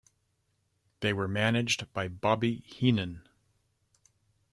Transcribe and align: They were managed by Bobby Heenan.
They 1.01 1.13
were 1.13 1.27
managed 1.27 1.93
by 1.93 2.07
Bobby 2.07 2.63
Heenan. 2.65 3.21